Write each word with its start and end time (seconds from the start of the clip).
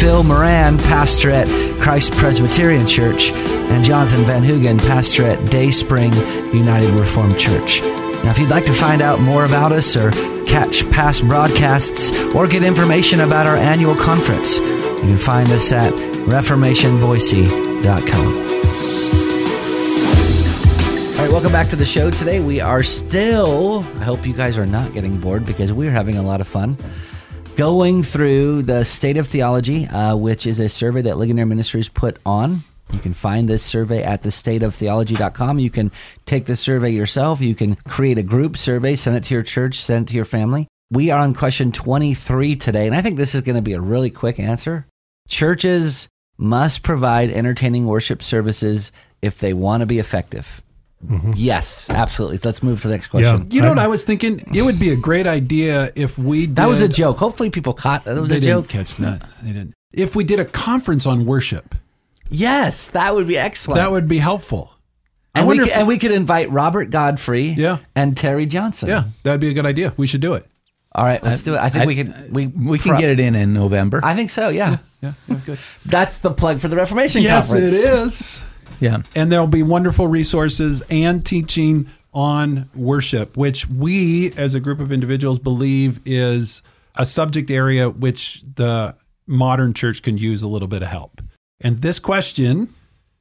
Phil 0.00 0.22
Moran, 0.22 0.78
pastor 0.78 1.30
at 1.30 1.46
Christ 1.80 2.12
Presbyterian 2.12 2.86
Church, 2.86 3.32
and 3.32 3.84
Jonathan 3.84 4.24
Van 4.24 4.42
Hugen, 4.42 4.78
pastor 4.78 5.24
at 5.24 5.50
Day 5.50 5.70
Spring 5.70 6.12
United 6.52 6.90
Reformed 6.90 7.38
Church. 7.38 7.80
Now, 7.82 8.30
if 8.30 8.38
you'd 8.38 8.50
like 8.50 8.66
to 8.66 8.74
find 8.74 9.02
out 9.02 9.20
more 9.20 9.44
about 9.44 9.72
us 9.72 9.96
or 9.96 10.10
catch 10.46 10.88
past 10.90 11.26
broadcasts 11.26 12.10
or 12.34 12.46
get 12.46 12.62
information 12.62 13.20
about 13.20 13.46
our 13.46 13.56
annual 13.56 13.94
conference, 13.94 14.58
you 14.58 15.00
can 15.00 15.18
find 15.18 15.50
us 15.50 15.72
at 15.72 15.92
reformationboise.com. 15.92 18.42
All 21.12 21.18
right, 21.18 21.30
welcome 21.30 21.52
back 21.52 21.68
to 21.70 21.76
the 21.76 21.86
show. 21.86 22.10
Today 22.10 22.40
we 22.40 22.60
are 22.60 22.82
still, 22.82 23.84
I 24.00 24.04
hope 24.04 24.26
you 24.26 24.32
guys 24.32 24.58
are 24.58 24.66
not 24.66 24.92
getting 24.92 25.18
bored 25.18 25.44
because 25.44 25.72
we're 25.72 25.90
having 25.90 26.16
a 26.16 26.22
lot 26.22 26.40
of 26.40 26.48
fun 26.48 26.76
going 27.56 28.02
through 28.02 28.62
the 28.62 28.84
State 28.84 29.16
of 29.16 29.26
Theology, 29.26 29.86
uh, 29.86 30.16
which 30.16 30.46
is 30.46 30.60
a 30.60 30.68
survey 30.68 31.02
that 31.02 31.18
Ligonier 31.18 31.46
Ministries 31.46 31.88
put 31.88 32.18
on. 32.24 32.64
You 32.92 32.98
can 32.98 33.12
find 33.12 33.48
this 33.48 33.62
survey 33.62 34.02
at 34.02 34.22
thestateoftheology.com. 34.22 35.58
You 35.58 35.70
can 35.70 35.90
take 36.26 36.46
the 36.46 36.56
survey 36.56 36.90
yourself. 36.90 37.40
You 37.40 37.54
can 37.54 37.76
create 37.76 38.18
a 38.18 38.22
group 38.22 38.56
survey, 38.56 38.94
send 38.96 39.16
it 39.16 39.24
to 39.24 39.34
your 39.34 39.42
church, 39.42 39.76
send 39.76 40.06
it 40.06 40.10
to 40.10 40.16
your 40.16 40.24
family. 40.24 40.68
We 40.90 41.10
are 41.10 41.22
on 41.22 41.34
question 41.34 41.72
23 41.72 42.56
today, 42.56 42.86
and 42.86 42.94
I 42.94 43.00
think 43.00 43.16
this 43.16 43.34
is 43.34 43.42
going 43.42 43.56
to 43.56 43.62
be 43.62 43.72
a 43.72 43.80
really 43.80 44.10
quick 44.10 44.38
answer. 44.38 44.86
Churches 45.28 46.08
must 46.36 46.82
provide 46.82 47.30
entertaining 47.30 47.86
worship 47.86 48.22
services 48.22 48.92
if 49.22 49.38
they 49.38 49.54
want 49.54 49.80
to 49.80 49.86
be 49.86 49.98
effective. 49.98 50.62
Mm-hmm. 51.06 51.32
Yes, 51.34 51.88
absolutely. 51.90 52.36
So 52.36 52.48
let's 52.48 52.62
move 52.62 52.80
to 52.82 52.88
the 52.88 52.94
next 52.94 53.08
question. 53.08 53.48
Yeah. 53.50 53.54
You 53.56 53.62
know 53.62 53.70
what 53.70 53.78
I 53.78 53.88
was 53.88 54.04
thinking? 54.04 54.40
It 54.54 54.62
would 54.62 54.78
be 54.78 54.90
a 54.90 54.96
great 54.96 55.26
idea 55.26 55.90
if 55.96 56.16
we 56.16 56.46
did, 56.46 56.56
That 56.56 56.68
was 56.68 56.80
a 56.80 56.88
joke. 56.88 57.18
Hopefully 57.18 57.50
people 57.50 57.72
caught 57.72 58.04
that. 58.04 58.14
That 58.14 58.20
was 58.20 58.30
they 58.30 58.36
a 58.36 58.40
didn't 58.40 58.62
joke. 58.62 58.68
catch 58.68 58.96
that. 58.98 59.28
They 59.42 59.52
didn't. 59.52 59.74
If 59.92 60.14
we 60.16 60.24
did 60.24 60.38
a 60.40 60.44
conference 60.44 61.04
on 61.06 61.26
worship, 61.26 61.74
Yes, 62.30 62.88
that 62.90 63.14
would 63.14 63.26
be 63.26 63.36
excellent. 63.36 63.76
that 63.76 63.90
would 63.90 64.08
be 64.08 64.18
helpful. 64.18 64.72
and, 65.34 65.46
we 65.46 65.58
could, 65.58 65.68
if- 65.68 65.76
and 65.76 65.88
we 65.88 65.98
could 65.98 66.12
invite 66.12 66.50
Robert 66.50 66.90
Godfrey 66.90 67.46
Yeah. 67.48 67.78
and 67.94 68.16
Terry 68.16 68.46
Johnson. 68.46 68.88
Yeah, 68.88 69.04
that'd 69.22 69.40
be 69.40 69.50
a 69.50 69.54
good 69.54 69.66
idea. 69.66 69.92
We 69.96 70.06
should 70.06 70.20
do 70.22 70.34
it. 70.34 70.46
All 70.94 71.04
right, 71.04 71.22
let's 71.24 71.42
do 71.42 71.54
it. 71.54 71.58
I 71.58 71.68
think 71.70 71.84
I- 71.84 71.86
we 71.86 71.94
could 71.96 72.34
we 72.34 72.46
We 72.46 72.78
can 72.78 72.90
pro- 72.92 73.00
get 73.00 73.08
it 73.10 73.18
in 73.20 73.34
in 73.34 73.52
November. 73.54 74.00
I 74.02 74.14
think 74.14 74.30
so, 74.30 74.48
yeah. 74.50 74.78
Yeah, 75.02 75.12
yeah 75.28 75.36
good. 75.46 75.58
That's 75.84 76.18
the 76.18 76.30
plug 76.30 76.60
for 76.60 76.68
the 76.68 76.76
Reformation 76.76 77.22
yes, 77.22 77.48
Conference. 77.48 77.72
it 77.74 77.94
is. 77.94 78.42
Yeah. 78.80 79.02
And 79.14 79.30
there'll 79.30 79.46
be 79.46 79.62
wonderful 79.62 80.06
resources 80.06 80.82
and 80.90 81.24
teaching 81.24 81.88
on 82.14 82.68
worship, 82.74 83.36
which 83.36 83.68
we 83.68 84.32
as 84.32 84.54
a 84.54 84.60
group 84.60 84.80
of 84.80 84.92
individuals 84.92 85.38
believe 85.38 86.00
is 86.04 86.62
a 86.94 87.06
subject 87.06 87.50
area 87.50 87.88
which 87.88 88.42
the 88.54 88.94
modern 89.26 89.72
church 89.72 90.02
can 90.02 90.18
use 90.18 90.42
a 90.42 90.48
little 90.48 90.68
bit 90.68 90.82
of 90.82 90.88
help. 90.88 91.22
And 91.60 91.80
this 91.80 91.98
question 91.98 92.68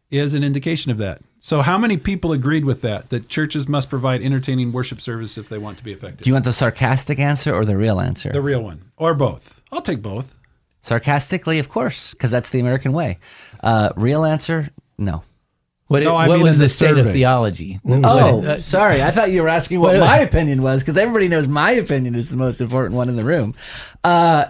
is 0.10 0.34
an 0.34 0.44
indication 0.44 0.92
of 0.92 0.98
that. 0.98 1.22
So, 1.44 1.62
how 1.62 1.78
many 1.78 1.98
people 1.98 2.34
agreed 2.34 2.66
with 2.66 2.82
that? 2.82 3.10
That 3.10 3.28
churches 3.28 3.68
must 3.68 3.90
provide 3.90 4.22
entertaining 4.22 4.72
worship 4.72 5.02
service 5.02 5.38
if 5.38 5.50
they 5.50 5.58
want 5.58 5.78
to 5.80 5.84
be 5.84 5.92
effective? 5.92 6.22
Do 6.22 6.30
you 6.30 6.34
want 6.34 6.46
the 6.46 6.52
sarcastic 6.52 7.18
answer 7.18 7.54
or 7.54 7.66
the 7.66 7.76
real 7.76 8.00
answer? 8.00 8.30
the 8.32 8.42
real 8.42 8.62
one, 8.62 8.92
or 8.98 9.16
both? 9.16 9.62
I'll 9.72 9.82
take 9.82 10.02
both. 10.02 10.36
Sarcastically, 10.82 11.58
of 11.60 11.70
course, 11.70 12.14
because 12.14 12.30
that's 12.30 12.50
the 12.50 12.60
American 12.60 12.94
way. 12.94 13.20
Uh, 13.64 13.90
real 13.96 14.24
answer, 14.26 14.70
no. 14.98 15.24
What, 15.92 16.04
No, 16.04 16.16
I 16.16 16.28
what 16.30 16.36
mean 16.38 16.44
was 16.48 16.58
the, 16.58 16.64
the 16.66 16.70
state 16.70 16.88
survey. 16.90 17.02
of 17.02 17.12
theology? 17.12 17.80
Oh, 17.86 18.42
Uh, 18.44 18.62
sorry. 18.62 19.04
I 19.04 19.12
thought 19.12 19.30
you 19.32 19.42
were 19.44 19.50
asking 19.50 19.82
what 19.82 19.94
Wait, 19.94 20.00
my 20.00 20.20
opinion 20.20 20.62
was 20.62 20.82
because 20.82 20.96
everybody 20.96 21.28
knows 21.28 21.48
my 21.48 21.72
opinion 21.72 22.16
is 22.16 22.30
the 22.30 22.38
most 22.38 22.62
important 22.62 22.96
one 22.96 23.10
in 23.10 23.18
the 23.18 23.24
room. 23.26 23.56
Uh, 24.04 24.46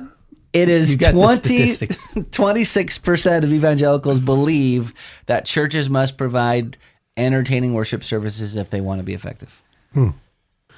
it 0.53 0.69
is 0.69 1.02
You 1.02 1.12
20, 1.12 1.78
26% 1.78 3.38
of 3.44 3.52
evangelicals 3.53 4.19
believe 4.19 4.94
that 5.25 5.46
churches 5.46 5.90
must 5.90 6.18
provide 6.18 6.78
entertaining 7.18 7.73
worship 7.73 8.03
services 8.03 8.56
if 8.56 8.69
they 8.69 8.81
want 8.81 9.00
to 9.00 9.03
be 9.03 9.13
effective. 9.13 9.63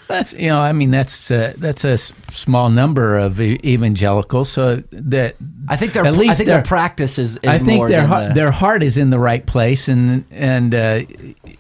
That's 0.07 0.33
you 0.33 0.47
know, 0.47 0.59
I 0.61 0.73
mean, 0.73 0.91
that's 0.91 1.31
uh, 1.31 1.53
that's 1.57 1.83
a 1.85 1.97
small 1.97 2.69
number 2.69 3.17
of 3.17 3.39
evangelicals. 3.39 4.49
So 4.49 4.77
that 4.91 5.35
I 5.67 5.75
think 5.77 5.93
their 5.93 6.05
At 6.05 6.15
least 6.15 6.31
I 6.31 6.35
think 6.35 6.47
their 6.47 6.57
their- 6.57 6.65
practice 6.65 7.17
is, 7.19 7.37
is 7.37 7.41
I 7.45 7.57
think 7.59 7.87
their 7.87 8.05
heart, 8.05 8.29
the- 8.29 8.33
their 8.33 8.51
heart 8.51 8.83
is 8.83 8.97
in 8.97 9.09
the 9.09 9.19
right 9.19 9.45
place, 9.45 9.87
and 9.87 10.25
and 10.31 10.75
uh, 10.75 11.01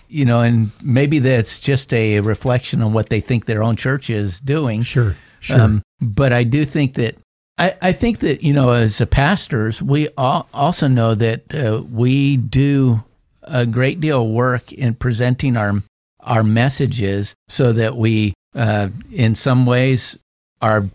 you 0.09 0.25
know, 0.25 0.41
and 0.41 0.71
maybe 0.81 1.19
that's 1.19 1.59
just 1.59 1.93
a 1.93 2.19
reflection 2.19 2.81
on 2.81 2.93
what 2.93 3.09
they 3.09 3.21
think 3.21 3.45
their 3.45 3.63
own 3.63 3.75
church 3.75 4.09
is 4.09 4.39
doing. 4.39 4.83
Sure, 4.83 5.15
sure. 5.39 5.59
Um, 5.59 5.81
but 6.01 6.33
I 6.33 6.43
do 6.43 6.65
think 6.65 6.95
that 6.95 7.15
I, 7.57 7.75
I 7.81 7.91
think 7.93 8.19
that 8.19 8.43
you 8.43 8.53
know, 8.53 8.71
as 8.71 8.99
a 9.01 9.05
pastors, 9.07 9.81
we 9.81 10.09
all 10.17 10.47
also 10.53 10.87
know 10.87 11.15
that 11.15 11.53
uh, 11.53 11.81
we 11.83 12.37
do 12.37 13.03
a 13.43 13.65
great 13.65 13.99
deal 13.99 14.23
of 14.23 14.29
work 14.31 14.71
in 14.71 14.93
presenting 14.95 15.57
our 15.57 15.81
our 16.23 16.43
messages 16.43 17.35
so 17.47 17.73
that 17.73 17.95
we, 17.95 18.33
uh, 18.55 18.89
in 19.11 19.35
some 19.35 19.65
ways, 19.65 20.17
are 20.61 20.85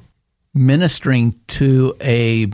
ministering 0.55 1.39
to 1.47 1.95
a 2.03 2.51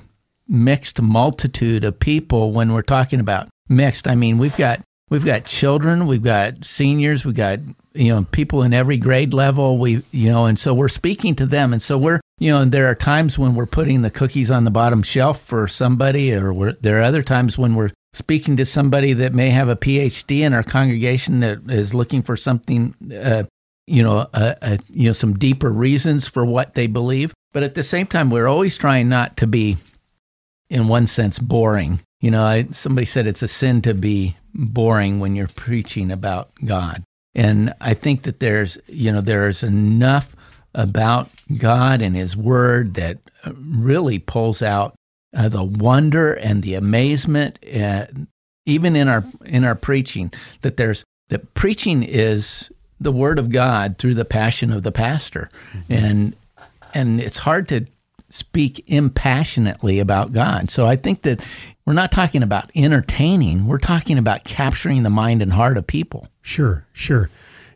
mixed 0.48 1.00
multitude 1.00 1.84
of 1.84 1.98
people. 1.98 2.52
When 2.52 2.72
we're 2.72 2.82
talking 2.82 3.20
about 3.20 3.48
mixed, 3.68 4.06
I 4.06 4.14
mean 4.14 4.38
we've 4.38 4.56
got 4.56 4.80
we've 5.10 5.24
got 5.24 5.44
children, 5.44 6.06
we've 6.06 6.22
got 6.22 6.64
seniors, 6.64 7.24
we've 7.24 7.34
got 7.34 7.60
you 7.94 8.14
know 8.14 8.24
people 8.30 8.62
in 8.62 8.72
every 8.72 8.98
grade 8.98 9.32
level. 9.32 9.78
We 9.78 10.02
you 10.10 10.30
know, 10.30 10.46
and 10.46 10.58
so 10.58 10.74
we're 10.74 10.88
speaking 10.88 11.34
to 11.36 11.46
them, 11.46 11.72
and 11.72 11.80
so 11.80 11.96
we're 11.96 12.20
you 12.38 12.50
know, 12.50 12.62
and 12.62 12.72
there 12.72 12.86
are 12.86 12.94
times 12.94 13.38
when 13.38 13.54
we're 13.54 13.66
putting 13.66 14.02
the 14.02 14.10
cookies 14.10 14.50
on 14.50 14.64
the 14.64 14.70
bottom 14.70 15.02
shelf 15.02 15.40
for 15.40 15.68
somebody, 15.68 16.34
or 16.34 16.72
there 16.72 16.98
are 16.98 17.02
other 17.02 17.22
times 17.22 17.56
when 17.56 17.74
we're 17.74 17.90
speaking 18.14 18.56
to 18.56 18.64
somebody 18.64 19.12
that 19.12 19.34
may 19.34 19.50
have 19.50 19.68
a 19.68 19.76
PhD 19.76 20.40
in 20.40 20.54
our 20.54 20.62
congregation 20.62 21.40
that 21.40 21.58
is 21.68 21.92
looking 21.92 22.22
for 22.22 22.36
something, 22.36 22.94
uh, 23.12 23.42
you 23.86 24.02
know, 24.02 24.26
you 24.90 25.08
know, 25.08 25.12
some 25.12 25.34
deeper 25.34 25.70
reasons 25.70 26.26
for 26.26 26.44
what 26.44 26.74
they 26.74 26.86
believe. 26.86 27.34
But 27.52 27.64
at 27.64 27.74
the 27.74 27.82
same 27.82 28.06
time, 28.06 28.30
we're 28.30 28.46
always 28.46 28.78
trying 28.78 29.08
not 29.08 29.36
to 29.38 29.46
be, 29.46 29.76
in 30.70 30.88
one 30.88 31.06
sense, 31.06 31.38
boring. 31.38 32.00
You 32.20 32.30
know, 32.30 32.42
I, 32.42 32.64
somebody 32.70 33.04
said 33.04 33.26
it's 33.26 33.42
a 33.42 33.48
sin 33.48 33.82
to 33.82 33.94
be 33.94 34.36
boring 34.54 35.20
when 35.20 35.34
you're 35.34 35.48
preaching 35.48 36.10
about 36.10 36.50
God, 36.64 37.02
and 37.34 37.74
I 37.80 37.94
think 37.94 38.22
that 38.22 38.40
there's, 38.40 38.78
you 38.86 39.12
know, 39.12 39.20
there's 39.20 39.62
enough 39.62 40.34
about 40.74 41.28
God 41.58 42.00
and 42.00 42.16
His 42.16 42.36
Word 42.36 42.94
that 42.94 43.18
really 43.44 44.18
pulls 44.18 44.62
out 44.62 44.94
uh, 45.34 45.48
the 45.48 45.64
wonder 45.64 46.32
and 46.32 46.62
the 46.62 46.74
amazement, 46.74 47.58
uh, 47.74 48.06
even 48.66 48.96
in 48.96 49.08
our 49.08 49.24
in 49.44 49.64
our 49.64 49.74
preaching, 49.74 50.32
that 50.62 50.76
there's 50.76 51.04
that 51.28 51.54
preaching 51.54 52.02
is 52.02 52.70
the 53.00 53.12
Word 53.12 53.38
of 53.38 53.50
God 53.50 53.98
through 53.98 54.14
the 54.14 54.24
passion 54.24 54.72
of 54.72 54.82
the 54.82 54.92
pastor, 54.92 55.50
and 55.88 56.36
and 56.94 57.20
it's 57.20 57.38
hard 57.38 57.68
to 57.68 57.86
speak 58.30 58.82
impassionately 58.86 60.00
about 60.00 60.32
God. 60.32 60.70
So 60.70 60.86
I 60.86 60.96
think 60.96 61.22
that 61.22 61.44
we're 61.86 61.92
not 61.92 62.12
talking 62.12 62.42
about 62.42 62.70
entertaining; 62.74 63.66
we're 63.66 63.78
talking 63.78 64.18
about 64.18 64.44
capturing 64.44 65.02
the 65.02 65.10
mind 65.10 65.42
and 65.42 65.52
heart 65.52 65.76
of 65.76 65.86
people. 65.86 66.28
Sure, 66.42 66.86
sure. 66.92 67.30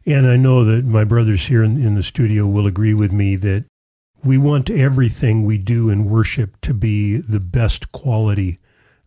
And 0.06 0.26
I 0.26 0.36
know 0.36 0.64
that 0.64 0.86
my 0.86 1.04
brothers 1.04 1.46
here 1.46 1.62
in, 1.62 1.76
in 1.76 1.94
the 1.94 2.02
studio 2.02 2.46
will 2.46 2.66
agree 2.66 2.94
with 2.94 3.12
me 3.12 3.36
that 3.36 3.64
we 4.24 4.38
want 4.38 4.70
everything 4.70 5.44
we 5.44 5.58
do 5.58 5.90
in 5.90 6.08
worship 6.08 6.60
to 6.62 6.74
be 6.74 7.18
the 7.18 7.40
best 7.40 7.92
quality 7.92 8.58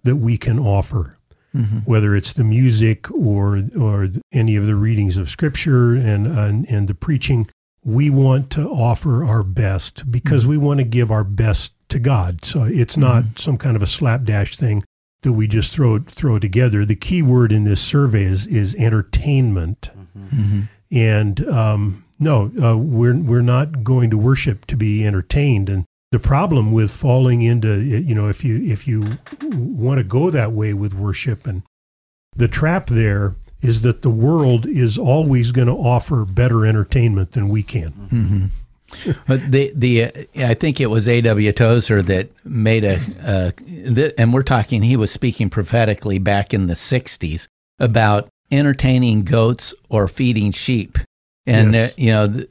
that 0.04 0.16
we 0.16 0.38
can 0.38 0.58
offer, 0.58 1.18
mm-hmm. 1.56 1.80
whether 1.80 2.16
it's 2.16 2.34
the 2.34 2.44
music 2.44 3.12
or 3.12 3.64
or 3.78 4.10
any 4.32 4.56
of 4.56 4.66
the 4.66 4.76
readings 4.76 5.18
of 5.18 5.30
Scripture 5.30 5.94
and 5.94 6.28
and, 6.28 6.66
and 6.70 6.88
the 6.88 6.96
preaching. 6.96 7.48
We 7.84 8.10
want 8.12 8.52
to 8.52 8.70
offer 8.70 9.24
our 9.26 9.44
best 9.44 10.12
because 10.12 10.44
mm-hmm. 10.44 10.52
we 10.52 10.58
want 10.58 10.80
to 10.80 10.86
give 10.86 11.12
our 11.12 11.24
best 11.24 11.74
to 11.90 12.00
God. 12.00 12.46
So 12.46 12.64
it's 12.64 12.96
not 12.96 13.24
mm-hmm. 13.24 13.38
some 13.38 13.58
kind 13.58 13.76
of 13.76 13.84
a 13.84 13.88
slapdash 13.88 14.56
thing 14.56 14.84
that 15.24 15.34
we 15.34 15.48
just 15.48 15.72
throw 15.72 16.00
throw 16.00 16.40
together. 16.40 16.86
The 16.86 16.96
key 16.96 17.22
word 17.22 17.52
in 17.52 17.64
this 17.64 17.82
survey 17.82 18.24
is 18.24 18.48
is 18.48 18.76
entertainment. 18.76 19.90
And 20.92 21.48
um, 21.48 22.06
no, 22.20 22.52
uh, 22.62 22.78
we're 22.78 23.18
we're 23.18 23.42
not 23.42 23.84
going 23.84 24.10
to 24.10 24.18
worship 24.18 24.66
to 24.68 24.76
be 24.76 25.06
entertained. 25.06 25.70
And 25.70 25.86
the 26.12 26.20
problem 26.20 26.72
with 26.72 26.92
falling 26.92 27.42
into 27.42 27.80
you 27.80 28.14
know 28.14 28.28
if 28.28 28.44
you 28.44 28.58
if 28.62 28.88
you 28.88 29.04
want 29.54 29.98
to 29.98 30.04
go 30.04 30.30
that 30.30 30.52
way 30.52 30.74
with 30.74 30.94
worship 30.94 31.48
and 31.48 31.64
the 32.36 32.48
trap 32.48 32.88
there 32.88 33.36
is 33.62 33.82
that 33.82 34.02
the 34.02 34.10
world 34.10 34.66
is 34.66 34.98
always 34.98 35.52
going 35.52 35.68
to 35.68 35.74
offer 35.74 36.26
better 36.26 36.66
entertainment 36.66 37.34
than 37.34 37.48
we 37.48 37.64
can. 37.64 37.94
But 39.28 39.52
the 39.52 39.72
the 39.74 40.04
uh, 40.04 40.10
I 40.38 40.54
think 40.54 40.82
it 40.82 40.88
was 40.88 41.08
A.W. 41.08 41.52
Tozer 41.54 42.02
that 42.02 42.30
made 42.44 42.84
a, 42.84 43.00
uh, 43.26 43.52
th- 43.96 44.14
and 44.18 44.34
we're 44.34 44.44
talking. 44.44 44.84
He 44.84 44.98
was 44.98 45.12
speaking 45.12 45.50
prophetically 45.50 46.20
back 46.20 46.54
in 46.54 46.68
the 46.68 46.74
'60s 46.74 47.48
about 47.80 48.28
entertaining 48.52 49.24
goats 49.24 49.74
or 49.90 50.08
feeding 50.08 50.52
sheep, 50.52 50.98
and 51.46 51.74
Yes. 51.74 51.92
uh, 51.92 51.94
you 51.98 52.12
know, 52.12 52.28
th- 52.28 52.48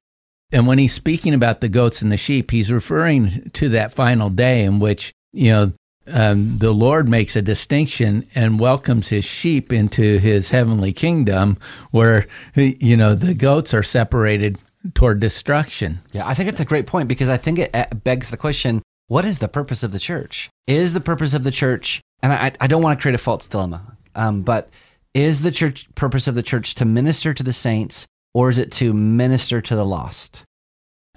and 0.53 0.67
when 0.67 0.79
he's 0.79 0.93
speaking 0.93 1.33
about 1.35 1.61
the 1.61 1.69
goats 1.69 2.03
and 2.03 2.11
the 2.11 2.17
sheep, 2.17 2.51
he's 2.51 2.73
referring 2.73 3.51
to 3.55 3.69
that 3.71 3.93
final 3.93 4.31
day 4.31 4.65
in 4.65 4.79
which 4.81 5.13
you 5.33 5.51
know 5.51 5.73
um, 6.13 6.59
the 6.59 6.73
Lord 6.73 7.09
makes 7.09 7.37
a 7.37 7.43
distinction 7.43 8.27
and 8.35 8.59
welcomes 8.59 9.11
his 9.11 9.25
sheep 9.25 9.73
into 9.73 10.19
his 10.19 10.49
heavenly 10.51 10.93
kingdom, 10.93 11.57
where 11.93 12.27
you 12.57 12.97
know 12.97 13.15
the 13.15 13.35
goats 13.35 13.73
are 13.75 13.83
separated 13.83 14.61
toward 14.95 15.21
destruction. 15.21 16.01
Yeah, 16.13 16.27
I 16.27 16.35
think 16.35 16.49
it's 16.49 16.61
a 16.61 16.65
great 16.65 16.87
point 16.87 17.07
because 17.09 17.29
I 17.29 17.37
think 17.37 17.59
it 17.59 18.03
begs 18.03 18.31
the 18.31 18.37
question 18.37 18.83
what 19.09 19.25
is 19.25 19.39
the 19.39 19.49
purpose 19.49 19.83
of 19.83 19.93
the 19.93 19.99
church? 19.99 20.49
Is 20.67 20.93
the 20.93 21.01
purpose 21.01 21.35
of 21.35 21.43
the 21.45 21.51
church, 21.51 22.01
and 22.23 22.33
I, 22.33 22.53
I 22.61 22.67
don't 22.67 22.81
want 22.83 22.99
to 22.99 23.03
create 23.03 23.15
a 23.15 23.19
false 23.19 23.47
dilemma, 23.49 23.97
um, 24.15 24.43
but 24.43 24.71
is 25.15 25.43
the 25.43 25.51
church 25.51 25.89
purpose 25.95 26.27
of 26.27 26.35
the 26.35 26.43
church 26.43 26.75
to 26.77 26.85
minister 26.85 27.35
to 27.35 27.43
the 27.43 27.53
saints 27.53 28.07
or 28.33 28.49
is 28.49 28.59
it 28.59 28.71
to 28.71 28.93
minister 28.93 29.61
to 29.61 29.75
the 29.75 29.85
lost? 29.85 30.45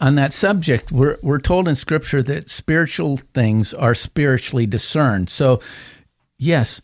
on 0.03 0.15
that 0.15 0.33
subject, 0.33 0.91
we're, 0.91 1.17
we're 1.21 1.39
told 1.39 1.67
in 1.67 1.75
Scripture 1.75 2.21
that 2.23 2.49
spiritual 2.49 3.15
things 3.17 3.73
are 3.73 3.95
spiritually 3.95 4.65
discerned. 4.65 5.29
So, 5.29 5.61
yes, 6.37 6.81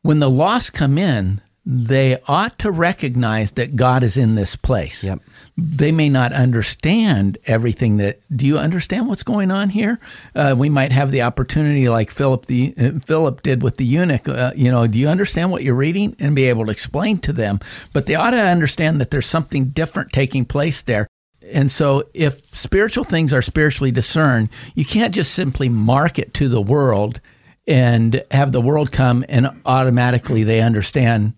when 0.00 0.20
the 0.20 0.30
lost 0.30 0.72
come 0.72 0.96
in, 0.96 1.42
they 1.68 2.16
ought 2.28 2.60
to 2.60 2.70
recognize 2.70 3.52
that 3.52 3.74
God 3.74 4.04
is 4.04 4.16
in 4.16 4.36
this 4.36 4.54
place. 4.54 5.02
Yep. 5.02 5.20
They 5.58 5.90
may 5.90 6.08
not 6.08 6.32
understand 6.32 7.38
everything 7.46 7.96
that. 7.96 8.20
Do 8.34 8.46
you 8.46 8.58
understand 8.58 9.08
what's 9.08 9.24
going 9.24 9.50
on 9.50 9.70
here? 9.70 9.98
Uh, 10.34 10.54
we 10.56 10.68
might 10.68 10.92
have 10.92 11.10
the 11.10 11.22
opportunity, 11.22 11.88
like 11.88 12.10
Philip 12.10 12.46
the 12.46 12.74
uh, 12.78 12.90
Philip 13.04 13.42
did 13.42 13.62
with 13.62 13.78
the 13.78 13.84
eunuch. 13.84 14.28
Uh, 14.28 14.52
you 14.54 14.70
know, 14.70 14.86
do 14.86 14.98
you 14.98 15.08
understand 15.08 15.50
what 15.50 15.64
you're 15.64 15.74
reading, 15.74 16.14
and 16.20 16.36
be 16.36 16.44
able 16.44 16.66
to 16.66 16.72
explain 16.72 17.18
to 17.18 17.32
them? 17.32 17.58
But 17.92 18.06
they 18.06 18.14
ought 18.14 18.30
to 18.30 18.40
understand 18.40 19.00
that 19.00 19.10
there's 19.10 19.26
something 19.26 19.70
different 19.70 20.12
taking 20.12 20.44
place 20.44 20.82
there. 20.82 21.08
And 21.52 21.70
so, 21.70 22.04
if 22.12 22.44
spiritual 22.54 23.04
things 23.04 23.32
are 23.32 23.42
spiritually 23.42 23.90
discerned, 23.90 24.50
you 24.74 24.84
can't 24.84 25.14
just 25.14 25.32
simply 25.32 25.68
market 25.68 26.34
to 26.34 26.48
the 26.48 26.60
world 26.60 27.20
and 27.66 28.22
have 28.30 28.52
the 28.52 28.60
world 28.60 28.92
come 28.92 29.24
and 29.28 29.48
automatically 29.64 30.44
they 30.44 30.60
understand, 30.60 31.34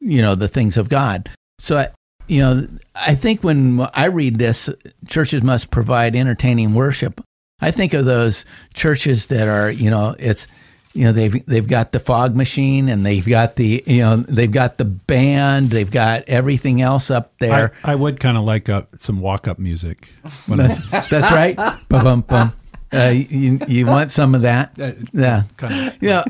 you 0.00 0.22
know, 0.22 0.34
the 0.34 0.48
things 0.48 0.76
of 0.76 0.88
God. 0.88 1.30
So, 1.58 1.78
I, 1.78 1.88
you 2.28 2.40
know, 2.40 2.68
I 2.94 3.14
think 3.14 3.42
when 3.42 3.86
I 3.94 4.06
read 4.06 4.38
this, 4.38 4.68
churches 5.06 5.42
must 5.42 5.70
provide 5.70 6.14
entertaining 6.14 6.74
worship. 6.74 7.20
I 7.60 7.70
think 7.70 7.94
of 7.94 8.04
those 8.04 8.44
churches 8.74 9.26
that 9.28 9.48
are, 9.48 9.70
you 9.70 9.90
know, 9.90 10.14
it's, 10.18 10.46
you 10.94 11.04
know, 11.04 11.12
they've 11.12 11.44
they've 11.46 11.66
got 11.66 11.92
the 11.92 12.00
fog 12.00 12.34
machine 12.36 12.88
and 12.88 13.04
they've 13.04 13.26
got 13.26 13.56
the, 13.56 13.82
you 13.86 14.00
know, 14.00 14.16
they've 14.16 14.50
got 14.50 14.78
the 14.78 14.84
band, 14.84 15.70
they've 15.70 15.90
got 15.90 16.24
everything 16.28 16.80
else 16.80 17.10
up 17.10 17.36
there. 17.38 17.72
I, 17.82 17.92
I 17.92 17.94
would 17.94 18.20
kind 18.20 18.36
of 18.36 18.44
like 18.44 18.68
uh, 18.68 18.82
some 18.98 19.20
walk 19.20 19.48
up 19.48 19.58
music. 19.58 20.08
When 20.46 20.58
That's, 20.58 20.78
that's 20.90 21.12
right. 21.32 21.56
Bum, 21.88 22.22
bum. 22.22 22.52
Uh, 22.92 23.12
you, 23.14 23.60
you 23.68 23.86
want 23.86 24.10
some 24.10 24.34
of 24.34 24.42
that? 24.42 24.72
Yeah. 25.12 25.42
kind 25.56 25.88
of, 25.88 26.02
Yeah. 26.02 26.24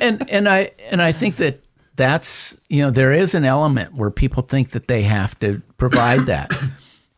And 0.00 0.28
and 0.30 0.48
I 0.48 0.72
and 0.90 1.00
I 1.00 1.12
think 1.12 1.36
that 1.36 1.62
that's 1.96 2.56
you 2.68 2.82
know 2.82 2.90
there 2.90 3.12
is 3.12 3.34
an 3.34 3.44
element 3.44 3.94
where 3.94 4.10
people 4.10 4.42
think 4.42 4.70
that 4.70 4.88
they 4.88 5.02
have 5.02 5.38
to 5.40 5.62
provide 5.76 6.26
that. 6.26 6.50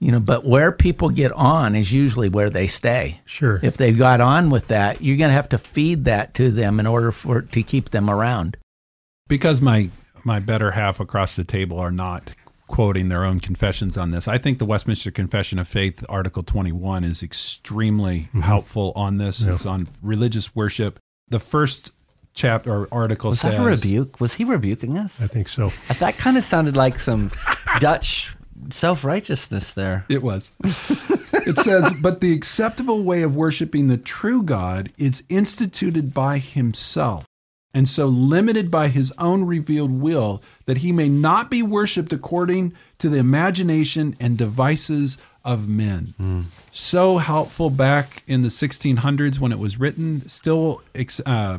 You 0.00 0.12
know, 0.12 0.21
but 0.21 0.44
where 0.44 0.71
people 0.71 1.09
get 1.09 1.32
on 1.32 1.75
is 1.75 1.91
usually 1.91 2.29
where 2.29 2.50
they 2.50 2.67
stay. 2.67 3.23
Sure. 3.25 3.59
If 3.62 3.79
they've 3.79 3.97
got 3.97 4.21
on 4.21 4.50
with 4.50 4.69
that, 4.69 5.00
you're 5.00 5.17
going 5.17 5.31
to 5.31 5.35
have 5.35 5.49
to 5.50 5.56
feed 5.56 6.05
that 6.05 6.35
to 6.35 6.50
them 6.50 6.79
in 6.79 6.87
order 6.87 7.11
for 7.11 7.41
to 7.41 7.62
keep 7.62 7.88
them 7.88 8.11
around. 8.11 8.59
because 9.29 9.62
my 9.62 9.88
my 10.23 10.41
better 10.41 10.73
half 10.73 11.00
across 11.00 11.37
the 11.37 11.44
table 11.44 11.79
are 11.79 11.93
not 11.93 12.32
quoting 12.67 13.09
their 13.09 13.25
own 13.25 13.41
confessions 13.41 13.97
on 13.97 14.11
this. 14.11 14.26
I 14.29 14.37
think 14.37 14.59
the 14.59 14.67
Westminster 14.67 15.11
Confession 15.11 15.59
of 15.59 15.69
Faith, 15.69 16.05
Article 16.09 16.43
21, 16.43 17.05
is 17.05 17.23
extremely 17.23 18.21
mm-hmm. 18.21 18.41
helpful 18.41 18.93
on 18.97 19.19
this. 19.19 19.41
It's 19.41 19.65
on 19.65 19.88
religious 20.03 20.55
worship. 20.55 20.99
The 21.29 21.41
first 21.41 21.93
chapter 22.34 22.72
or 22.75 22.88
article 22.92 23.31
Was 23.31 23.40
says 23.40 23.52
that 23.52 23.60
a 23.60 23.64
rebuke? 23.64 24.20
Was 24.20 24.34
he 24.34 24.44
rebuking 24.44 24.98
us? 24.98 25.22
I 25.22 25.26
think 25.26 25.48
so. 25.48 25.72
That 25.98 26.19
kind 26.19 26.36
of 26.36 26.44
sounded 26.44 26.76
like 26.76 26.98
some 27.00 27.31
Dutch 27.78 28.36
self 28.70 29.04
righteousness 29.04 29.72
there. 29.72 30.04
It 30.08 30.22
was. 30.22 30.52
it 30.62 31.58
says, 31.58 31.92
but 32.00 32.20
the 32.20 32.32
acceptable 32.32 33.02
way 33.02 33.22
of 33.22 33.36
worshiping 33.36 33.88
the 33.88 33.96
true 33.96 34.42
God 34.42 34.92
is 34.98 35.22
instituted 35.28 36.12
by 36.14 36.38
himself, 36.38 37.25
and 37.72 37.88
so 37.88 38.06
limited 38.06 38.70
by 38.70 38.88
his 38.88 39.12
own 39.19 39.44
revealed 39.44 39.92
will 39.92 40.42
that 40.66 40.78
he 40.78 40.92
may 40.92 41.08
not 41.08 41.50
be 41.50 41.62
worshiped 41.62 42.12
according 42.12 42.72
to 42.98 43.08
the 43.08 43.19
imagination 43.19 44.16
and 44.20 44.38
devices 44.38 45.19
of 45.44 45.69
men. 45.69 46.46
So 46.72 47.19
helpful 47.19 47.69
back 47.69 48.22
in 48.26 48.40
the 48.40 48.48
1600s 48.48 49.38
when 49.38 49.52
it 49.52 49.58
was 49.58 49.78
written, 49.78 50.26
still 50.26 50.80
uh, 51.26 51.58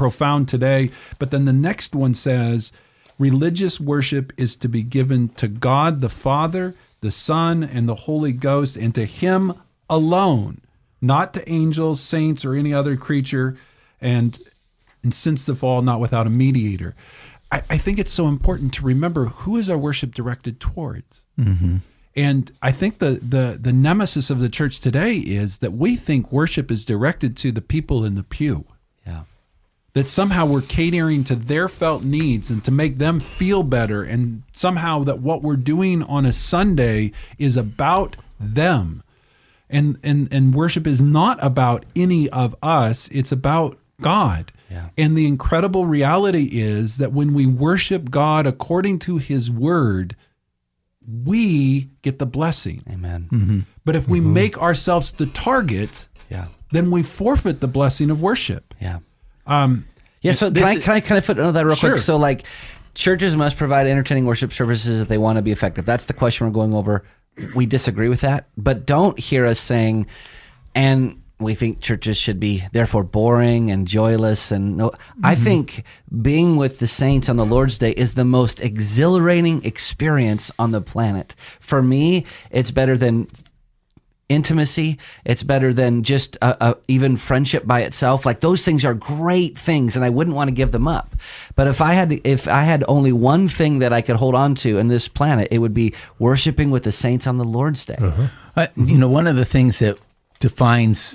profound 0.00 0.48
today. 0.48 0.90
But 1.18 1.30
then 1.30 1.44
the 1.44 1.52
next 1.52 1.94
one 1.94 2.14
says, 2.14 2.72
religious 3.18 3.78
worship 3.78 4.32
is 4.38 4.56
to 4.56 4.66
be 4.66 4.82
given 4.82 5.28
to 5.40 5.46
God 5.46 6.00
the 6.00 6.08
Father, 6.08 6.74
the 7.02 7.10
Son, 7.10 7.62
and 7.62 7.86
the 7.86 8.06
Holy 8.06 8.32
Ghost, 8.32 8.78
and 8.78 8.94
to 8.94 9.04
Him 9.04 9.52
alone, 9.90 10.62
not 11.02 11.34
to 11.34 11.46
angels, 11.46 12.00
saints, 12.00 12.46
or 12.46 12.54
any 12.54 12.72
other 12.72 12.96
creature. 12.96 13.58
And, 14.00 14.38
and 15.02 15.12
since 15.12 15.44
the 15.44 15.54
fall, 15.54 15.82
not 15.82 16.00
without 16.00 16.26
a 16.26 16.30
mediator. 16.30 16.94
I, 17.52 17.62
I 17.68 17.76
think 17.76 17.98
it's 17.98 18.10
so 18.10 18.26
important 18.26 18.72
to 18.74 18.86
remember 18.86 19.26
who 19.26 19.58
is 19.58 19.68
our 19.68 19.76
worship 19.76 20.14
directed 20.14 20.58
towards. 20.60 21.22
Mm-hmm. 21.38 21.76
And 22.16 22.50
I 22.62 22.72
think 22.72 22.98
the, 22.98 23.20
the 23.22 23.58
the 23.60 23.72
nemesis 23.72 24.30
of 24.30 24.40
the 24.40 24.48
church 24.48 24.80
today 24.80 25.16
is 25.16 25.58
that 25.58 25.72
we 25.74 25.94
think 25.96 26.32
worship 26.32 26.70
is 26.70 26.84
directed 26.84 27.36
to 27.36 27.52
the 27.52 27.60
people 27.60 28.04
in 28.04 28.14
the 28.14 28.24
pew. 28.24 28.64
Yeah. 29.06 29.24
That 29.94 30.08
somehow 30.08 30.46
we're 30.46 30.62
catering 30.62 31.24
to 31.24 31.34
their 31.34 31.68
felt 31.68 32.04
needs 32.04 32.48
and 32.48 32.62
to 32.64 32.70
make 32.70 32.98
them 32.98 33.18
feel 33.18 33.62
better, 33.64 34.04
and 34.04 34.44
somehow 34.52 35.02
that 35.04 35.18
what 35.20 35.42
we're 35.42 35.56
doing 35.56 36.02
on 36.04 36.24
a 36.24 36.32
Sunday 36.32 37.10
is 37.38 37.56
about 37.56 38.16
them. 38.38 39.02
And 39.68 39.98
and 40.04 40.28
and 40.32 40.54
worship 40.54 40.86
is 40.86 41.02
not 41.02 41.38
about 41.42 41.84
any 41.96 42.28
of 42.28 42.54
us, 42.62 43.08
it's 43.12 43.32
about 43.32 43.78
God. 44.00 44.52
Yeah. 44.70 44.90
And 44.96 45.18
the 45.18 45.26
incredible 45.26 45.86
reality 45.86 46.48
is 46.52 46.98
that 46.98 47.12
when 47.12 47.34
we 47.34 47.44
worship 47.46 48.10
God 48.10 48.46
according 48.46 49.00
to 49.00 49.18
his 49.18 49.50
word, 49.50 50.14
we 51.06 51.90
get 52.02 52.18
the 52.18 52.26
blessing. 52.26 52.82
Amen. 52.88 53.66
But 53.84 53.96
if 53.96 54.08
we 54.08 54.20
make 54.20 54.56
ourselves 54.60 55.10
the 55.10 55.26
target, 55.26 56.06
Yeah. 56.30 56.46
then 56.70 56.90
we 56.92 57.02
forfeit 57.02 57.60
the 57.60 57.66
blessing 57.68 58.10
of 58.10 58.22
worship. 58.22 58.74
Yeah. 58.80 58.98
Um, 59.46 59.86
Yeah, 60.22 60.32
so 60.32 60.50
can 60.50 60.64
I, 60.64 60.78
can 60.78 60.94
I 60.94 61.00
kind 61.00 61.18
of 61.18 61.24
foot 61.24 61.38
into 61.38 61.52
that 61.52 61.64
real 61.64 61.74
Sure. 61.74 61.92
quick? 61.92 62.02
So, 62.02 62.16
like, 62.16 62.44
churches 62.94 63.36
must 63.36 63.56
provide 63.56 63.86
entertaining 63.86 64.26
worship 64.26 64.52
services 64.52 65.00
if 65.00 65.08
they 65.08 65.18
want 65.18 65.36
to 65.36 65.42
be 65.42 65.50
effective. 65.50 65.86
That's 65.86 66.04
the 66.04 66.12
question 66.12 66.46
we're 66.46 66.52
going 66.52 66.74
over. 66.74 67.04
We 67.54 67.66
disagree 67.66 68.08
with 68.08 68.20
that, 68.20 68.48
but 68.56 68.84
don't 68.84 69.18
hear 69.18 69.46
us 69.46 69.58
saying, 69.58 70.06
and 70.74 71.22
we 71.38 71.54
think 71.54 71.80
churches 71.80 72.18
should 72.18 72.38
be 72.38 72.64
therefore 72.72 73.02
boring 73.02 73.70
and 73.70 73.88
joyless. 73.88 74.50
And 74.50 74.76
no, 74.76 74.92
I 75.22 75.34
mm-hmm. 75.34 75.44
think 75.44 75.84
being 76.20 76.56
with 76.56 76.78
the 76.78 76.86
saints 76.86 77.28
on 77.28 77.36
the 77.36 77.46
Lord's 77.46 77.78
Day 77.78 77.92
is 77.92 78.12
the 78.12 78.24
most 78.24 78.60
exhilarating 78.60 79.64
experience 79.64 80.50
on 80.58 80.72
the 80.72 80.82
planet. 80.82 81.34
For 81.58 81.82
me, 81.82 82.26
it's 82.50 82.70
better 82.70 82.98
than 82.98 83.28
intimacy. 84.30 84.98
It's 85.24 85.42
better 85.42 85.74
than 85.74 86.02
just 86.02 86.36
a, 86.36 86.70
a, 86.70 86.76
even 86.88 87.16
friendship 87.16 87.66
by 87.66 87.80
itself. 87.80 88.24
Like 88.24 88.40
those 88.40 88.64
things 88.64 88.84
are 88.84 88.94
great 88.94 89.58
things, 89.58 89.96
and 89.96 90.04
I 90.04 90.08
wouldn't 90.08 90.36
want 90.36 90.48
to 90.48 90.54
give 90.54 90.72
them 90.72 90.88
up. 90.88 91.14
But 91.56 91.66
if 91.66 91.80
I 91.80 91.92
had 91.92 92.20
if 92.24 92.48
I 92.48 92.62
had 92.62 92.84
only 92.88 93.12
one 93.12 93.48
thing 93.48 93.80
that 93.80 93.92
I 93.92 94.00
could 94.00 94.16
hold 94.16 94.34
on 94.34 94.54
to 94.56 94.78
in 94.78 94.88
this 94.88 95.08
planet, 95.08 95.48
it 95.50 95.58
would 95.58 95.74
be 95.74 95.92
worshiping 96.18 96.70
with 96.70 96.84
the 96.84 96.92
saints 96.92 97.26
on 97.26 97.36
the 97.36 97.44
Lord's 97.44 97.84
Day. 97.84 97.98
Uh-huh. 97.98 98.26
Uh, 98.56 98.66
you 98.76 98.96
know, 98.96 99.08
one 99.08 99.26
of 99.26 99.36
the 99.36 99.44
things 99.44 99.80
that 99.80 100.00
defines 100.38 101.14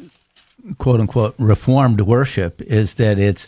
quote 0.78 1.00
unquote 1.00 1.36
reformed 1.38 2.02
worship 2.02 2.62
is 2.62 2.96
that 2.96 3.18
it's 3.18 3.48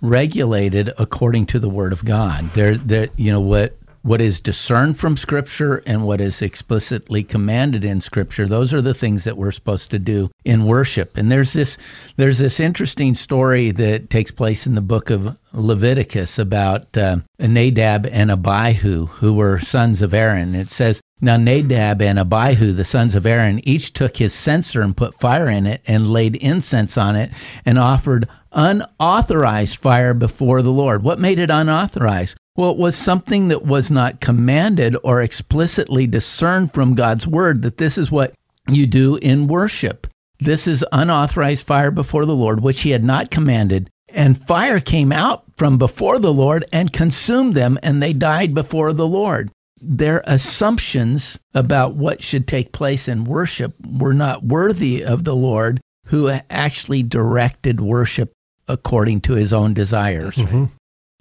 regulated 0.00 0.92
according 0.98 1.46
to 1.46 1.58
the 1.58 1.68
word 1.68 1.92
of 1.92 2.04
God. 2.04 2.50
There, 2.54 2.76
there, 2.76 3.08
you 3.16 3.32
know, 3.32 3.40
what 3.40 3.76
what 4.08 4.22
is 4.22 4.40
discerned 4.40 4.98
from 4.98 5.18
Scripture 5.18 5.82
and 5.86 6.06
what 6.06 6.18
is 6.18 6.40
explicitly 6.40 7.22
commanded 7.22 7.84
in 7.84 8.00
Scripture. 8.00 8.48
Those 8.48 8.72
are 8.72 8.80
the 8.80 8.94
things 8.94 9.24
that 9.24 9.36
we're 9.36 9.52
supposed 9.52 9.90
to 9.90 9.98
do 9.98 10.30
in 10.46 10.64
worship. 10.64 11.18
And 11.18 11.30
there's 11.30 11.52
this 11.52 11.76
there's 12.16 12.38
this 12.38 12.58
interesting 12.58 13.14
story 13.14 13.70
that 13.72 14.08
takes 14.08 14.30
place 14.30 14.66
in 14.66 14.74
the 14.74 14.80
book 14.80 15.10
of 15.10 15.36
Leviticus 15.52 16.38
about 16.38 16.96
uh, 16.96 17.18
Nadab 17.38 18.06
and 18.06 18.30
Abihu, 18.30 19.06
who 19.06 19.34
were 19.34 19.58
sons 19.58 20.00
of 20.00 20.14
Aaron. 20.14 20.54
It 20.54 20.70
says, 20.70 21.02
now 21.20 21.36
Nadab 21.36 22.00
and 22.00 22.18
Abihu, 22.18 22.72
the 22.72 22.84
sons 22.84 23.14
of 23.14 23.26
Aaron, 23.26 23.60
each 23.68 23.92
took 23.92 24.16
his 24.16 24.32
censer 24.32 24.80
and 24.82 24.96
put 24.96 25.14
fire 25.14 25.50
in 25.50 25.66
it 25.66 25.82
and 25.86 26.06
laid 26.06 26.36
incense 26.36 26.96
on 26.96 27.16
it 27.16 27.30
and 27.66 27.78
offered 27.78 28.28
unauthorized 28.52 29.78
fire 29.78 30.14
before 30.14 30.62
the 30.62 30.70
Lord. 30.70 31.02
What 31.02 31.18
made 31.18 31.38
it 31.38 31.50
unauthorized? 31.50 32.36
Well, 32.58 32.72
it 32.72 32.76
was 32.76 32.96
something 32.96 33.48
that 33.48 33.64
was 33.64 33.88
not 33.88 34.20
commanded 34.20 34.96
or 35.04 35.22
explicitly 35.22 36.08
discerned 36.08 36.74
from 36.74 36.96
God's 36.96 37.24
word 37.24 37.62
that 37.62 37.76
this 37.76 37.96
is 37.96 38.10
what 38.10 38.34
you 38.68 38.84
do 38.84 39.14
in 39.14 39.46
worship. 39.46 40.08
This 40.40 40.66
is 40.66 40.84
unauthorized 40.90 41.64
fire 41.64 41.92
before 41.92 42.26
the 42.26 42.34
Lord, 42.34 42.60
which 42.60 42.80
he 42.80 42.90
had 42.90 43.04
not 43.04 43.30
commanded. 43.30 43.90
And 44.08 44.44
fire 44.44 44.80
came 44.80 45.12
out 45.12 45.44
from 45.56 45.78
before 45.78 46.18
the 46.18 46.32
Lord 46.32 46.64
and 46.72 46.92
consumed 46.92 47.54
them, 47.54 47.78
and 47.80 48.02
they 48.02 48.12
died 48.12 48.56
before 48.56 48.92
the 48.92 49.06
Lord. 49.06 49.52
Their 49.80 50.24
assumptions 50.26 51.38
about 51.54 51.94
what 51.94 52.24
should 52.24 52.48
take 52.48 52.72
place 52.72 53.06
in 53.06 53.22
worship 53.22 53.74
were 53.86 54.14
not 54.14 54.42
worthy 54.42 55.04
of 55.04 55.22
the 55.22 55.36
Lord, 55.36 55.80
who 56.06 56.28
actually 56.50 57.04
directed 57.04 57.80
worship 57.80 58.32
according 58.66 59.20
to 59.20 59.34
his 59.34 59.52
own 59.52 59.74
desires. 59.74 60.34
Mm-hmm. 60.34 60.64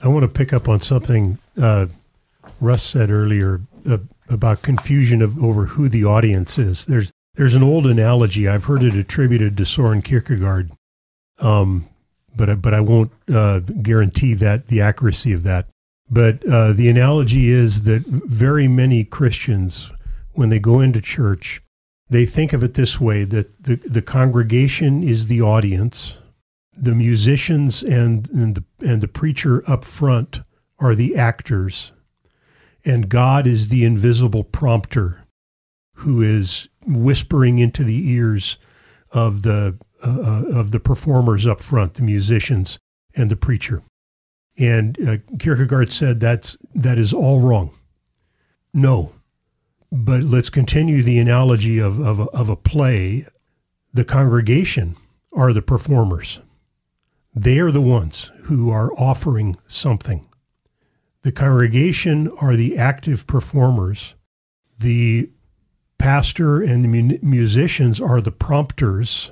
I 0.01 0.07
want 0.09 0.23
to 0.23 0.27
pick 0.27 0.53
up 0.53 0.69
on 0.69 0.81
something 0.81 1.39
uh, 1.59 1.87
Russ 2.61 2.83
said 2.83 3.09
earlier 3.09 3.61
uh, 3.89 3.97
about 4.29 4.61
confusion 4.61 5.21
of 5.21 5.41
over 5.43 5.65
who 5.65 5.89
the 5.89 6.05
audience 6.05 6.57
is. 6.57 6.85
There's 6.85 7.11
there's 7.35 7.55
an 7.55 7.63
old 7.63 7.85
analogy 7.85 8.47
I've 8.47 8.65
heard 8.65 8.83
it 8.83 8.95
attributed 8.95 9.57
to 9.57 9.65
Soren 9.65 10.01
Kierkegaard, 10.01 10.71
um, 11.39 11.87
but 12.35 12.61
but 12.61 12.73
I 12.73 12.79
won't 12.79 13.11
uh, 13.31 13.59
guarantee 13.59 14.33
that 14.35 14.67
the 14.67 14.81
accuracy 14.81 15.33
of 15.33 15.43
that. 15.43 15.67
But 16.09 16.45
uh, 16.47 16.73
the 16.73 16.89
analogy 16.89 17.49
is 17.49 17.83
that 17.83 18.03
very 18.05 18.67
many 18.67 19.03
Christians, 19.03 19.91
when 20.33 20.49
they 20.49 20.59
go 20.59 20.79
into 20.79 21.01
church, 21.01 21.61
they 22.09 22.25
think 22.25 22.53
of 22.53 22.63
it 22.63 22.75
this 22.75 22.99
way: 22.99 23.23
that 23.23 23.63
the 23.63 23.75
the 23.75 24.01
congregation 24.01 25.03
is 25.03 25.27
the 25.27 25.41
audience, 25.41 26.15
the 26.79 26.95
musicians 26.95 27.81
and, 27.83 28.29
and 28.29 28.55
the 28.55 28.63
and 28.79 29.01
the 29.01 29.07
preacher 29.07 29.63
up 29.69 29.83
front 29.83 30.41
are 30.79 30.93
the 30.93 31.15
actors, 31.15 31.91
and 32.85 33.09
God 33.09 33.47
is 33.47 33.69
the 33.69 33.83
invisible 33.83 34.43
prompter, 34.43 35.23
who 35.95 36.21
is 36.21 36.69
whispering 36.85 37.59
into 37.59 37.83
the 37.83 38.09
ears 38.11 38.57
of 39.11 39.41
the 39.41 39.77
uh, 40.03 40.09
uh, 40.09 40.43
of 40.59 40.71
the 40.71 40.79
performers 40.79 41.47
up 41.47 41.61
front, 41.61 41.95
the 41.95 42.03
musicians 42.03 42.77
and 43.15 43.31
the 43.31 43.35
preacher. 43.35 43.81
And 44.59 44.97
uh, 45.07 45.17
Kierkegaard 45.39 45.91
said 45.91 46.19
that's 46.19 46.57
that 46.75 46.97
is 46.99 47.13
all 47.13 47.39
wrong. 47.39 47.71
No, 48.73 49.13
but 49.91 50.21
let's 50.23 50.49
continue 50.49 51.01
the 51.01 51.17
analogy 51.17 51.79
of 51.79 51.99
of, 51.99 52.19
of 52.29 52.49
a 52.49 52.55
play. 52.55 53.25
The 53.93 54.05
congregation 54.05 54.95
are 55.33 55.53
the 55.53 55.61
performers 55.61 56.39
they 57.43 57.59
are 57.59 57.71
the 57.71 57.81
ones 57.81 58.31
who 58.43 58.71
are 58.71 58.91
offering 58.93 59.55
something. 59.67 60.25
The 61.21 61.31
congregation 61.31 62.31
are 62.41 62.55
the 62.55 62.77
active 62.77 63.27
performers. 63.27 64.15
The 64.79 65.29
pastor 65.97 66.61
and 66.61 66.83
the 66.83 67.19
musicians 67.21 67.99
are 67.99 68.21
the 68.21 68.31
prompters 68.31 69.31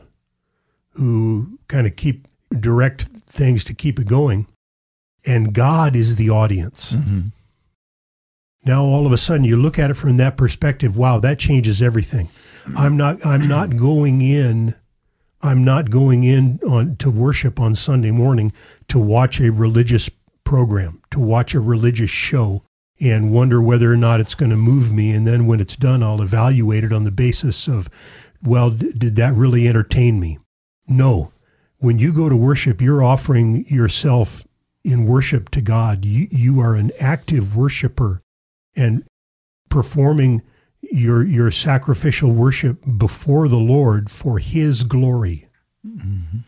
who 0.91 1.59
kind 1.67 1.87
of 1.87 1.95
keep 1.95 2.27
direct 2.59 3.03
things 3.27 3.63
to 3.65 3.73
keep 3.73 3.99
it 3.99 4.07
going. 4.07 4.47
And 5.25 5.53
God 5.53 5.95
is 5.95 6.15
the 6.15 6.29
audience. 6.29 6.93
Mm-hmm. 6.93 7.27
Now 8.65 8.83
all 8.83 9.05
of 9.05 9.11
a 9.11 9.17
sudden 9.17 9.45
you 9.45 9.57
look 9.57 9.79
at 9.79 9.91
it 9.91 9.95
from 9.95 10.17
that 10.17 10.37
perspective, 10.37 10.97
wow, 10.97 11.19
that 11.19 11.39
changes 11.39 11.81
everything. 11.81 12.29
I'm 12.75 12.97
not 12.97 13.25
I'm 13.25 13.47
not 13.47 13.77
going 13.77 14.21
in 14.21 14.75
I'm 15.45 15.63
not 15.63 15.91
going 15.91 16.23
in 16.23 16.59
on 16.67 16.95
to 16.97 17.11
worship 17.11 17.59
on 17.59 17.75
Sunday 17.75 18.09
morning 18.09 18.51
to 18.87 18.97
watch 18.97 19.39
a 19.39 19.51
religious 19.51 20.09
program, 20.43 21.01
to 21.11 21.19
watch 21.19 21.53
a 21.53 21.59
religious 21.59 22.09
show 22.09 22.63
and 22.99 23.31
wonder 23.31 23.61
whether 23.61 23.93
or 23.93 23.97
not 23.97 24.19
it's 24.19 24.33
going 24.33 24.49
to 24.49 24.57
move 24.57 24.91
me. 24.91 25.11
And 25.11 25.27
then 25.27 25.45
when 25.45 25.59
it's 25.59 25.75
done, 25.75 26.01
I'll 26.01 26.21
evaluate 26.21 26.83
it 26.83 26.91
on 26.91 27.03
the 27.03 27.11
basis 27.11 27.67
of, 27.67 27.89
well, 28.41 28.71
d- 28.71 28.91
did 28.97 29.15
that 29.17 29.33
really 29.35 29.67
entertain 29.67 30.19
me? 30.19 30.39
No. 30.87 31.31
When 31.77 31.99
you 31.99 32.11
go 32.11 32.27
to 32.27 32.35
worship, 32.35 32.81
you're 32.81 33.03
offering 33.03 33.65
yourself 33.67 34.47
in 34.83 35.05
worship 35.05 35.49
to 35.51 35.61
God. 35.61 36.05
You, 36.05 36.27
you 36.31 36.59
are 36.59 36.75
an 36.75 36.91
active 36.99 37.55
worshiper 37.55 38.19
and 38.75 39.03
performing 39.69 40.41
your 40.95 41.23
your 41.23 41.51
sacrificial 41.51 42.31
worship 42.31 42.79
before 42.97 43.47
the 43.47 43.57
Lord 43.57 44.09
for 44.09 44.39
His 44.39 44.83
glory. 44.83 45.47
Mm-hmm. 45.85 46.39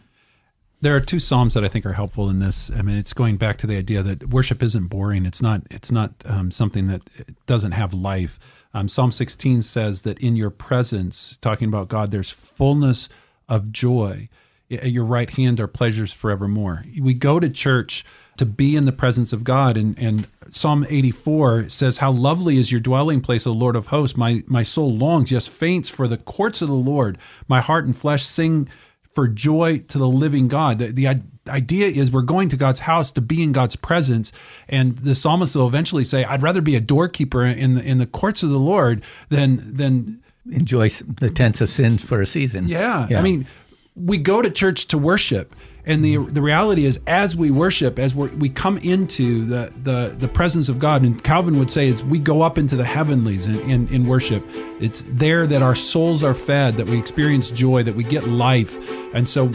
There 0.80 0.96
are 0.96 1.00
two 1.00 1.20
psalms 1.20 1.56
that 1.56 1.66
I 1.66 1.68
think 1.68 1.86
are 1.86 1.94
helpful 1.94 2.30
in 2.30 2.40
this. 2.40 2.70
I 2.72 2.84
mean, 2.84 2.98
it's 2.98 3.14
going 3.14 3.38
back 3.38 3.58
to 3.58 3.68
the 3.68 3.78
idea 3.78 4.04
that 4.04 4.30
worship 4.30 4.62
isn't 4.62 4.88
boring. 4.88 5.26
It's 5.26 5.42
not. 5.42 5.64
It's 5.72 5.92
not 5.92 6.12
um, 6.26 6.52
something 6.52 6.88
that 6.88 7.02
doesn't 7.46 7.72
have 7.74 7.94
life. 7.94 8.40
Um, 8.74 8.88
Psalm 8.88 9.12
16 9.12 9.64
says 9.64 10.04
that 10.04 10.20
in 10.20 10.36
your 10.36 10.50
presence, 10.50 11.38
talking 11.38 11.68
about 11.68 11.88
God, 11.88 12.12
there's 12.12 12.30
fullness 12.30 13.10
of 13.50 13.72
joy. 13.72 14.30
At 14.70 14.92
your 14.92 15.06
right 15.06 15.30
hand 15.30 15.60
are 15.60 15.68
pleasures 15.68 16.12
forevermore. 16.12 16.84
We 17.00 17.14
go 17.14 17.40
to 17.40 17.50
church 17.50 18.04
to 18.38 18.46
be 18.46 18.76
in 18.76 18.86
the 18.86 18.92
presence 18.92 19.34
of 19.34 19.44
God. 19.44 19.78
And, 19.78 19.98
and 20.00 20.28
Psalm 20.50 20.86
84 20.90 21.70
says, 21.70 21.98
How 21.98 22.12
lovely 22.12 22.58
is 22.58 22.72
your 22.72 22.82
dwelling 22.82 23.22
place, 23.22 23.46
O 23.46 23.52
Lord 23.52 23.76
of 23.76 23.88
hosts. 23.88 24.18
My, 24.18 24.44
my 24.48 24.64
soul 24.64 24.96
longs, 24.96 25.32
yes, 25.32 25.48
faints 25.48 25.90
for 25.90 26.08
the 26.08 26.18
courts 26.18 26.62
of 26.62 26.68
the 26.68 26.74
Lord. 26.74 27.18
My 27.48 27.62
heart 27.62 27.86
and 27.86 27.96
flesh 27.96 28.24
sing 28.24 28.70
for 29.18 29.28
joy 29.28 29.80
to 29.80 29.98
the 29.98 30.08
living 30.08 30.48
God. 30.48 30.78
The, 30.80 30.92
the 30.92 31.22
idea 31.50 31.88
is 31.88 32.12
we're 32.12 32.22
going 32.22 32.50
to 32.50 32.58
God's 32.58 32.82
house 32.82 33.10
to 33.12 33.22
be 33.22 33.42
in 33.42 33.52
God's 33.52 33.76
presence. 33.76 34.32
And 34.70 34.98
the 34.98 35.16
psalmist 35.16 35.56
will 35.56 35.68
eventually 35.68 36.04
say, 36.04 36.24
I'd 36.24 36.44
rather 36.44 36.62
be 36.62 36.76
a 36.76 36.82
doorkeeper 36.82 37.44
in 37.44 37.76
the, 37.76 37.84
in 37.84 37.98
the 37.98 38.06
courts 38.06 38.44
of 38.44 38.50
the 38.50 38.60
Lord 38.60 39.04
than, 39.30 39.76
than 39.76 40.22
enjoy 40.52 40.90
the 40.90 41.30
tents 41.30 41.62
of 41.62 41.70
sin 41.70 41.98
for 41.98 42.22
a 42.22 42.28
season. 42.28 42.68
Yeah. 42.68 43.08
yeah. 43.10 43.20
I 43.20 43.22
mean, 43.22 43.48
we 43.96 44.18
go 44.18 44.42
to 44.42 44.50
church 44.50 44.88
to 44.88 44.98
worship 44.98 45.56
and 45.88 46.06
the 46.06 46.16
mm-hmm. 46.16 46.34
the 46.34 46.42
reality 46.42 46.86
is, 46.86 47.00
as 47.08 47.36
we 47.36 47.50
worship, 47.50 47.98
as 47.98 48.14
we 48.14 48.28
we 48.30 48.50
come 48.50 48.78
into 48.80 49.46
the, 49.46 49.74
the 49.82 50.16
the 50.18 50.28
presence 50.28 50.70
of 50.70 50.78
God, 50.78 51.02
and 51.02 51.24
Calvin 51.24 51.58
would 51.58 51.72
say, 51.72 51.88
is 51.88 52.04
we 52.04 52.20
go 52.20 52.44
up 52.44 52.58
into 52.58 52.76
the 52.76 52.86
heavenlies 52.86 53.48
in, 53.48 53.60
in, 53.62 53.88
in 53.88 54.08
worship. 54.08 54.44
It's 54.80 55.04
there 55.08 55.48
that 55.48 55.64
our 55.64 55.76
souls 55.76 56.22
are 56.24 56.36
fed, 56.36 56.78
that 56.78 56.88
we 56.88 57.00
experience 57.00 57.50
joy, 57.50 57.82
that 57.84 57.96
we 57.96 58.04
get 58.04 58.28
life, 58.28 58.78
and 59.16 59.28
so 59.28 59.48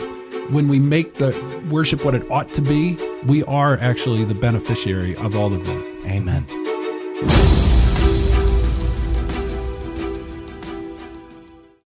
when 0.51 0.67
we 0.67 0.79
make 0.79 1.19
the 1.19 1.33
worship 1.71 2.05
what 2.05 2.15
it 2.15 2.29
ought 2.31 2.53
to 2.55 2.63
be, 2.63 2.97
we 3.25 3.45
are 3.45 3.77
actually 3.79 4.25
the 4.25 4.35
beneficiary 4.35 5.15
of 5.17 5.37
all 5.37 5.53
of 5.53 5.65
that. 5.65 6.03
Amen. 6.07 7.72